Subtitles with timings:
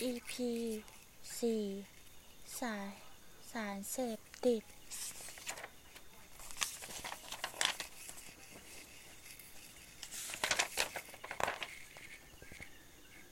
[0.00, 0.32] EP
[1.40, 2.92] 4 สาย
[3.52, 4.62] สารเสพติด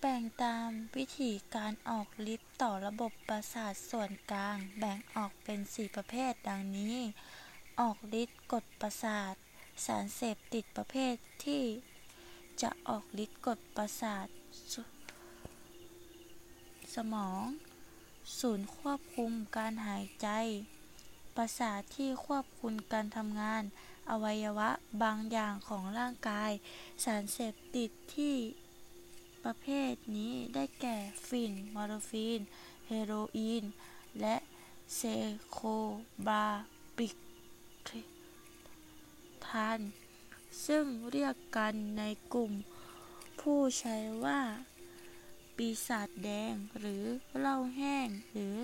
[0.00, 6.96] แบ่งตามวิธีการออกฤทธิ์ต่อระบบประสาทส่วนกลาง แบ่งออกเป็น 4 ประเภทดังนี้
[7.80, 9.34] ออกฤทธิ์กดประสาท
[9.86, 11.14] สารเสพติดประเภท
[11.44, 11.64] ที่
[12.62, 14.26] จะออกฤทธิ์กดประสาท
[16.94, 17.42] สมอง
[18.38, 20.28] ศูนย์ควบคุมการหายใจ
[21.36, 23.62] ประสาทที่ควบคุมการทำงาน
[24.10, 24.70] อวัยวะ
[25.02, 26.52] บางอย่างของร่างกาย
[27.04, 28.36] สารเสพติดที่
[29.44, 32.40] ประเภทนี้ได้แก่ฝิ่นมอร์ฟีน
[32.88, 33.64] เฮโรอีน
[34.20, 34.36] และ
[34.96, 35.00] เซ
[35.50, 35.58] โค
[36.26, 36.46] บา
[36.96, 37.14] ร์บิ
[39.46, 39.80] ทาล
[40.66, 42.02] ซึ่งเรียกกันใน
[42.34, 42.52] กลุ่ม
[43.40, 44.40] ผู้ใช้ว่า
[45.64, 47.04] ปีศาจแดง หรือ
[47.38, 48.56] เหล้าแห้ง หรือ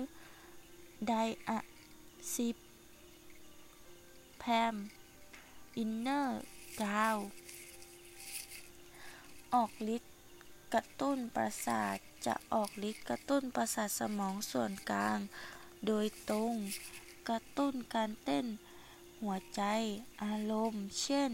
[1.07, 1.13] ได
[1.49, 1.59] อะ
[2.33, 2.57] ซี
[4.39, 4.75] แพม
[5.77, 6.41] ทินเนอร์
[6.81, 7.17] กาว
[9.53, 10.13] ออกฤทธิ์
[10.73, 15.19] กระตุ้นประสาทจะออกฤทธิ์กระตุ้นประสาทสมองส่วนกลาง
[15.87, 16.53] โดยตรง
[17.29, 18.45] กระตุ้นการเต้น
[19.21, 19.63] หัวใจ
[20.23, 21.31] อารมณ์ เช่น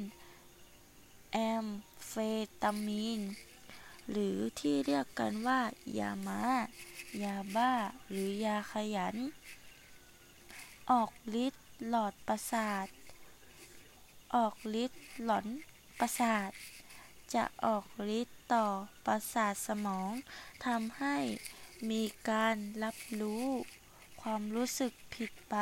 [1.33, 1.65] แอม
[2.07, 2.13] เฟ
[2.61, 3.21] ตามีน
[4.11, 5.61] หรือที่เรียกกันว่า
[5.99, 6.41] ยาม้า
[7.23, 7.71] ยาบ้า
[8.09, 9.15] หรือยาขยัน
[10.91, 11.11] ออก
[11.45, 12.87] ฤทธิ์หลอดประสาท
[14.35, 15.47] ออกฤทธิ์หลอน
[15.99, 16.51] ประสาท
[17.33, 17.85] จะออก
[18.19, 18.67] ฤทธิ์ต่อ
[19.05, 20.11] ประสาทสมอง
[20.65, 21.17] ทำให้
[21.89, 23.45] มีการรับรู้
[24.21, 25.55] ความรู้สึกผิดไป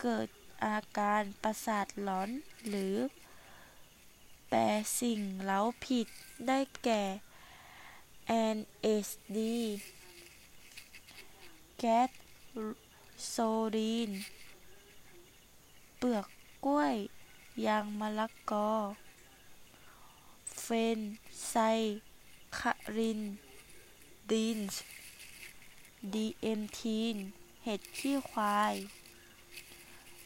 [0.00, 0.28] เกิด
[0.64, 2.30] อาการประสาทหลอน
[2.68, 2.94] หรือ
[4.52, 4.64] แปล
[5.00, 6.08] สิ่งเร้าผิด
[6.46, 7.02] ได้แก่
[8.56, 9.38] NSD
[11.78, 12.10] แก๊ส
[13.28, 13.36] โซ
[13.74, 14.10] ลีน
[15.98, 16.26] เปลือก
[16.66, 16.96] กล้วย
[17.66, 18.70] ยางมะละกอ
[20.62, 20.66] เฟ
[20.98, 21.00] น
[21.48, 21.54] ไซ
[22.58, 23.20] คาริน
[24.30, 24.82] ดีนส์
[26.14, 27.16] ดีเอ็มทีน
[27.64, 28.74] เห็ดขี้ควาย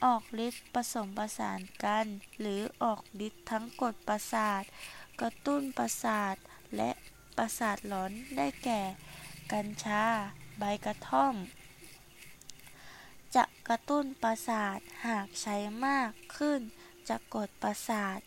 [0.04, 2.06] ออกฤทธิ์ผสมประสานกัน
[2.41, 4.62] หรือออกฤทธิ์ทั้งกดประสาท
[5.20, 6.37] กระตุ้นประสาท
[6.76, 6.91] และ
[7.37, 8.82] ประสาทหลอนได้แก่
[9.53, 10.04] กัญชา
[10.59, 11.34] ใบกระท่อม
[13.37, 15.56] จะกระตุ้นประสาทหากใช้
[15.87, 16.60] มากขึ้น
[17.09, 18.20] จะกดประสาท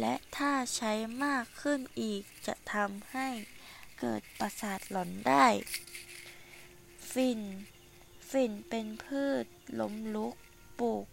[0.00, 0.92] และถ้าใช้
[1.24, 3.28] มากขึ้นอีกจะทำให้
[4.00, 5.46] เกิดประสาทหลอนได้
[7.12, 7.40] ฟิน
[8.30, 9.44] ฟินเป็นพืช
[9.80, 10.34] ล้มลุก
[10.78, 11.06] ปลูก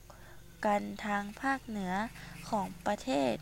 [0.65, 1.93] กันทางภาคเหนือ
[2.49, 3.35] ของประเทศ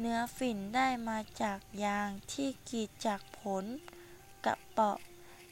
[0.00, 3.64] เนื้อฝิ่นได้มาจากยางที่กรีดจากผล
[4.44, 4.98] กระเปาะ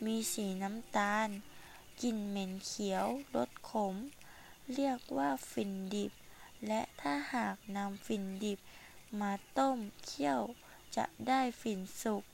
[0.05, 1.29] มีสีน้ำตาล
[2.03, 3.95] กลิ่นเหม็นเขียว รสขม
[4.75, 6.13] เรียกว่าฝิ่นดิบ
[6.67, 8.59] และถ้าหากนำฝิ่นดิบ
[9.21, 10.41] มาต้มเคี่ยว
[10.97, 12.25] จะได้ฝิ่นสุก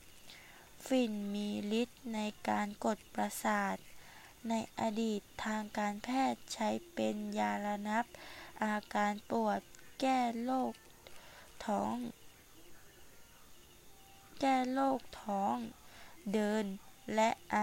[0.87, 1.49] ฝิ่นมี
[1.81, 2.19] ฤทธิ์ใน
[2.49, 3.77] การกดประสาท
[4.49, 8.07] ในอดีตทางการแพทย์ใช้เป็นยาระงับ
[8.65, 9.61] อาการปวด
[10.01, 10.75] แก้โรค
[11.67, 11.97] ท้อง
[14.41, 15.57] แก้โรคท้อง
[16.33, 16.65] เดิน
[17.15, 17.59] และไอ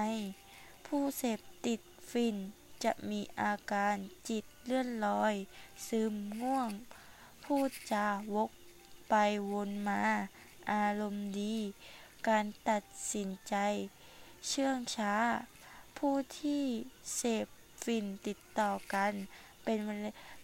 [0.86, 1.80] ผู้เสพติด
[2.12, 2.36] ฝิ่น
[2.84, 3.96] จะมีอาการ
[4.30, 5.36] จิตเลื่อนลอย
[5.88, 6.70] ซึมง่วง
[7.44, 8.52] พูดจาวก
[9.10, 9.14] ไป
[9.52, 10.04] วนมา
[10.72, 11.58] อารมณ์ดี
[12.28, 12.84] การตัด
[13.14, 13.56] สินใจ
[14.48, 15.16] เชื่องช้า
[15.98, 16.64] ผู้ที่
[17.16, 17.48] เสพ
[17.84, 19.14] ฝิ่นติดต่อกัน
[19.64, 19.80] เป็น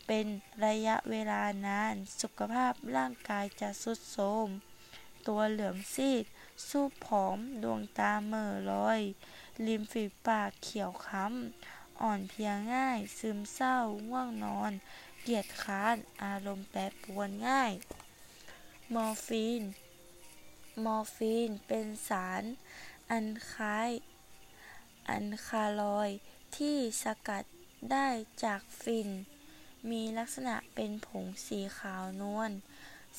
[0.07, 0.25] เป็น
[0.65, 4.47] ระยะเวลานาน สุขภาพร่างกายจะทรุดโทรม
[5.27, 6.25] ตัวเหลืองซีด
[6.67, 9.01] ซูบผอมดวงตาเหม่อลอย
[9.65, 13.77] ริมฝีปากเขียวคล้ำ อ่อนเพลียง่าย ซึมเศร้า
[14.09, 14.71] ง่วงนอน
[15.21, 17.71] เกียจคร้าน อารมณ์แปรปรวนง่าย
[18.93, 19.63] มอร์ฟีน
[20.85, 22.43] มอร์ฟีนเป็นสาร
[23.09, 26.09] อัลคาลอย อัลคาลอยด์
[26.57, 27.43] ที่สกัด
[27.91, 28.07] ได้
[28.43, 29.09] จากฝิ่น
[29.89, 32.51] มีลักษณะเป็นผงสีขาวนวล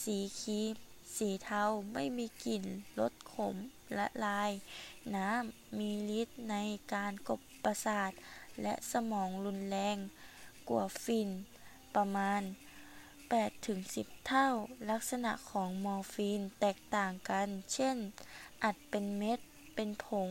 [0.02, 0.74] สีครีม
[1.16, 2.64] สีเทา ไม่มีกลิ่น
[3.00, 3.56] รสขม
[3.98, 4.50] ละลาย
[5.14, 5.90] น้ำ มี
[6.20, 6.56] ฤทธิ์ใน
[6.92, 8.10] การกดประสาท
[8.62, 9.98] และสมองรุนแรง
[10.68, 11.28] กว่าฝิ่น
[11.94, 12.42] ประมาณ
[13.54, 14.48] 8-10 เท่า
[14.90, 17.96] ลักษณะของมอร์ฟีนแตกต่างกัน เช่น
[18.62, 19.40] อัดเป็นเม็ด
[19.74, 20.30] เป็นผง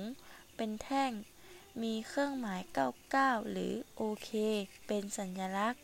[0.56, 1.12] เป็นแท่ง
[1.82, 2.62] มีเครื่องหมาย
[3.08, 4.32] 99 หรือโอเค
[4.88, 5.84] เป็นสัญลักษณ์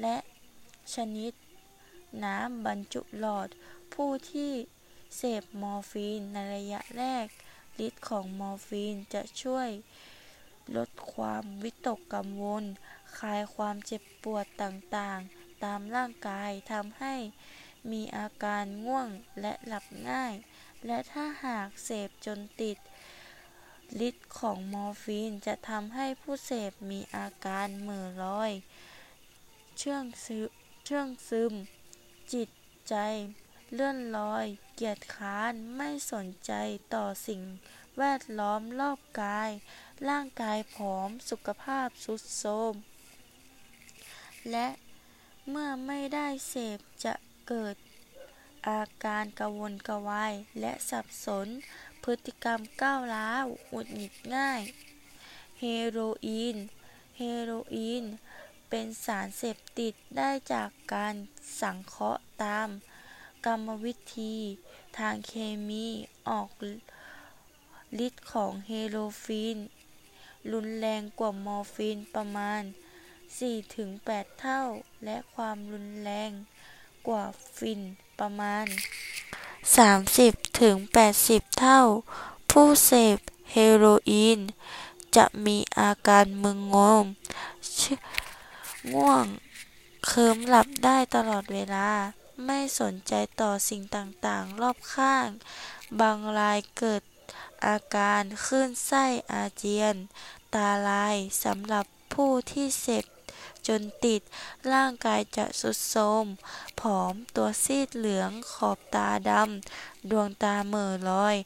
[0.00, 0.16] และ
[0.94, 1.32] ชนิด
[2.24, 3.48] น้ำบรรจุหลอด
[3.94, 4.52] ผู้ที่
[5.16, 7.26] เสพมอร์ฟีนในระยะแรก
[7.86, 9.68] ฤทธิ์ของมอร์ฟีนจะช่วย
[10.76, 12.64] ลดความวิตกกังวล
[13.18, 17.14] คลายความเจ็บปวดต่างๆ ตามร่างกายทำให้
[17.90, 19.08] มีอาการง่วง
[19.40, 20.34] และหลับง่าย
[20.86, 22.78] และถ้าหากเสพจนติด
[24.08, 28.52] ฤทธิ์ของมอร์ฟีนจะทำให้ผู้เสพมีอาการเหม่อลอย
[29.78, 30.38] เชื่องซึ
[30.84, 31.52] เชื่องซึม
[32.32, 32.48] จิต
[32.88, 32.94] ใจ
[33.72, 36.52] เลื่อนลอย เกียจค้าน ไม่สนใจ
[36.94, 37.42] ต่อสิ่ง
[37.98, 39.50] แวดล้อมรอบกาย
[40.08, 42.74] ร่างกายผอม สุขภาพสุดโทรม
[44.50, 44.68] และ
[45.50, 47.14] เมื่อไม่ได้เสพจะ
[47.48, 47.76] เกิด
[48.68, 51.48] อาการกระวนกระวายและสับสน
[52.10, 54.62] พฤติกรรมก้าวร้าวหงุดหงิดง่าย
[55.60, 56.56] เฮโรอีน
[57.18, 58.04] เฮโรอีน
[58.68, 61.14] เป็นสารเสพติดได้จากการ
[61.60, 62.68] สังเคราะห์ตาม
[63.46, 64.34] กรรมวิธี
[64.98, 65.32] ทางเค
[65.68, 65.86] มี
[66.28, 66.48] ออก
[68.06, 69.58] ฤทธิ์ของเฮโรฟีน
[70.52, 72.62] รุนแรงกว่ามอร์ฟีนประมาณ
[73.70, 74.62] 4-8 เท่า
[75.04, 76.30] และความรุนแรง
[77.08, 77.24] กว่า
[77.56, 77.80] ฟิน
[78.20, 78.66] ประมาณ
[79.74, 80.76] 30ถึง
[81.16, 81.80] 80เท่า
[82.50, 83.18] ผู้เสพ
[83.52, 84.38] เฮโรอีน
[85.16, 87.04] จะมีอาการมึนงง
[88.94, 89.26] ง่วง
[90.06, 91.90] เคิมหลับได้ตลอดเวลา
[92.44, 95.28] ไม่สนใจต่อสิ่งต่างๆ รอบข้าง
[96.00, 97.02] บางรายเกิด
[97.66, 99.96] อาการคลื่นไส้อาเจียน
[100.54, 103.04] ตาลายสำหรับผู้ที่เสพ
[103.66, 104.20] จนติด
[104.72, 106.26] ร่างกายจะสุดโทรม
[106.80, 111.36] ผอมตัวซีดเหลืองขอบตาดำ ดวงตาเมื่อลอย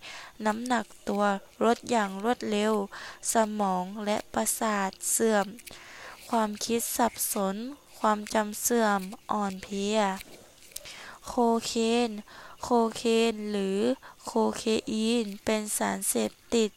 [0.44, 1.24] น้ำหนักตัว
[1.64, 2.74] ลดอย่างรวดเร็ว
[3.32, 5.46] สมองและประสาทเสื่อม
[6.30, 7.56] ความคิดสับสน
[7.98, 9.00] ความจำเสื่อม
[9.32, 9.98] อ่อนเพลีย
[11.28, 11.34] โค
[11.66, 11.72] เค
[12.08, 12.10] น
[12.62, 13.80] โคเคนหรือ
[14.24, 16.70] โคเคอีนเป็นสารเสพติด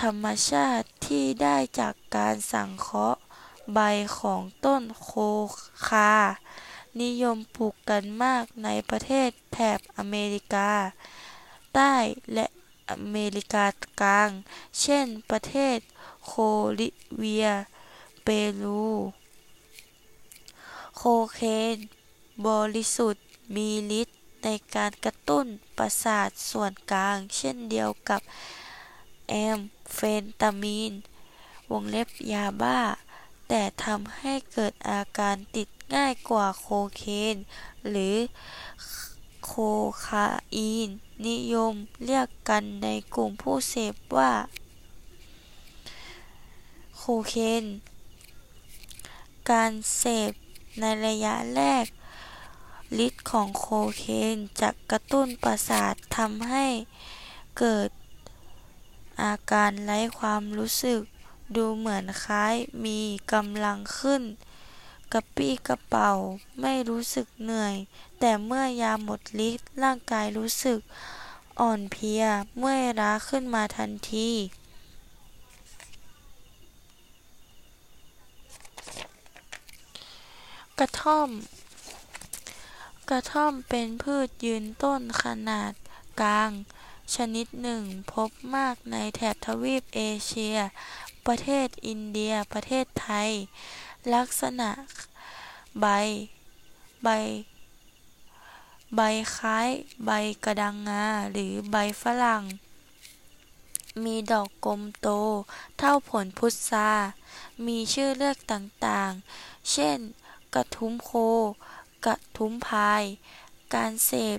[0.00, 3.20] ธรรมชาติที่ได้จากการสังเคราะห์
[3.74, 3.78] ใบ
[4.18, 5.10] ของต้นโค
[5.88, 6.14] คา
[7.02, 10.70] นิยมปลูกกันมากในประเทศแถบอเมริกา
[11.74, 11.94] ใต้
[12.34, 12.46] และ
[12.90, 13.66] อเมริกา
[14.00, 14.30] กลาง
[14.80, 15.78] เช่นประเทศ
[16.26, 16.32] โค
[16.78, 17.48] ลิเวีย
[18.22, 18.28] เป
[18.62, 18.88] รู
[20.96, 21.02] โค
[21.34, 21.40] เค
[21.74, 21.76] น
[22.46, 23.24] บริสุทธิ์
[23.54, 23.68] มี
[24.00, 25.46] ฤทธิ์ในการกระตุ้น
[25.78, 28.20] ประสาทส่วนกลาง เช่นเดียวกับ
[29.28, 29.58] แอม
[29.94, 30.92] เฟนตามีน
[31.70, 32.80] วงเล็บยาบ้า
[33.48, 36.66] แต่ทำให้เกิดอาการติดง่ายกว่าโค
[36.96, 37.04] เค
[37.34, 37.36] น
[37.88, 38.16] หรือ
[39.46, 39.52] โค
[40.04, 40.88] คาอีน
[41.28, 41.74] นิยม
[42.04, 44.32] เรียกกันในกลุ่มผู้เสพว่า
[46.96, 47.64] โคเคน
[49.50, 50.32] การเสพ
[50.80, 51.86] ในระยะแรก
[53.06, 53.66] ฤทธิ์ของโค
[53.98, 54.04] เค
[54.34, 56.66] นจะกระตุ้นประสาททำให้
[57.58, 57.88] เกิด
[59.22, 61.02] อาการไร้ความรู้สึก
[61.56, 62.54] ดูเหมือนคล้าย
[62.84, 63.00] มี
[63.32, 64.22] กำลังขึ้น
[65.12, 66.12] กระปี้กระเป๋า
[66.60, 67.74] ไม่รู้สึกเหนื่อย
[68.20, 70.80] แต่เมื่อยาหมดฤทธิ์ร่างกายรู้สึก
[71.60, 72.24] อ่อนเพลีย
[72.58, 74.30] เมื่อยล้าขึ้นมาทันที
[80.78, 81.30] กระท่อม
[83.10, 85.72] กระท่อมเป็นพืชยืนต้นขนาด
[86.20, 86.50] กลาง
[87.14, 90.58] ชนิดหนึ่งพบมากในแถบทวีปเอเชีย
[91.28, 93.30] ประเทศอินเดีย ประเทศไทย
[94.14, 94.70] ลักษณะ
[95.80, 95.86] ใบ
[97.04, 97.08] ใบ
[98.96, 99.00] ใบ
[99.36, 99.68] คล้าย
[100.06, 100.10] ใบ
[100.44, 102.42] กระดังงา หรือใบฝรั่ง
[104.04, 105.08] มีดอกกลมโต
[105.78, 106.90] เท่าผลพุทรา
[107.66, 109.98] มีชื่อเลือกต่างๆ เช่น
[110.54, 111.10] กระทุ้มโค
[112.06, 113.04] กระทุ้มพาย
[113.74, 114.38] การเสพ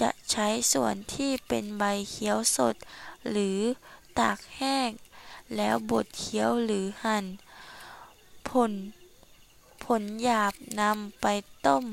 [0.00, 2.74] จะใช้ส่วนที่เป็นใบเขียวสด
[3.30, 3.58] หรือ
[4.18, 4.90] ตากแห้ง
[5.56, 7.24] แล้วบดเคี้ยวหรือหั่น
[8.48, 8.72] ผล
[9.84, 11.26] ผลหยาบนำไป
[11.66, 11.84] ต้ม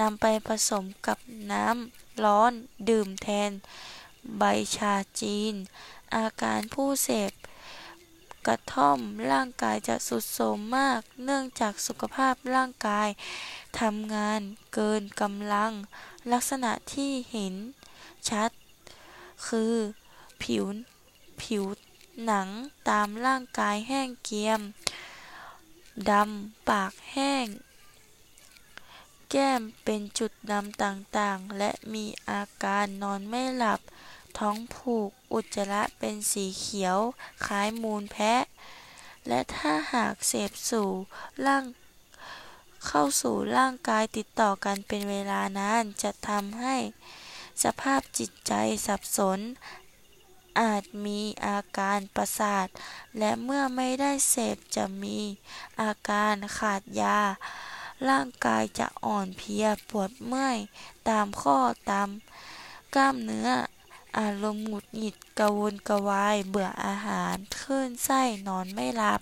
[0.00, 1.18] นำไปผสมกับ
[1.52, 2.52] น้ำร้อน
[2.88, 3.50] ดื่มแทน
[4.38, 4.42] ใบ
[4.76, 5.54] ชาจีน
[6.14, 7.32] อาการผู้เสพ
[8.46, 8.98] กระท่อม
[9.32, 13.08] ร่างกายจะสุดโทมมาก เนื่องจากสุขภาพร่างกาย
[13.80, 14.40] ทำงาน
[14.74, 15.72] เกินกำลัง
[16.32, 17.54] ลักษณะที่เห็น
[18.30, 18.50] ชัด
[19.46, 19.74] คือ
[20.42, 20.64] ผิว
[21.42, 21.64] ผิว
[22.26, 22.48] หนัง
[22.88, 24.60] ตามร่างกายแห้งเกียม
[26.10, 27.46] ดำ ปากแห้ง
[29.30, 33.80] แก้มเป็นจุดดำต่างๆ และมีอาการนอนไม่หลับ
[34.38, 36.98] ท้องผูก อุจจาระเป็นสีเขียว
[37.46, 38.42] คล้ายมูลแพะ
[39.28, 40.90] และถ้าหากเสพสู่
[41.46, 41.64] ร่าง
[42.86, 46.76] เข้าสู่ร่างกายติดต่อกันเป็นเวลานานจะทำให้
[47.64, 48.52] สภาพจิตใจ
[48.86, 49.40] สับสน
[50.60, 52.66] อาจมีอาการประสาท
[53.18, 55.18] และเมื่อไม่ได้เสพจะมี
[55.80, 57.20] อาการขาดยา
[58.08, 60.58] ร่างกายจะอ่อนเพลียปวดเมื่อย
[61.08, 61.58] ตามข้อ
[61.90, 62.08] ตาม
[62.94, 63.48] กล้ามเนื้อ
[64.18, 69.20] อารมณ์หงุดหงิดกระวนกระวาย เบื่ออาหารคลื่นไส้นอนไม่หลับ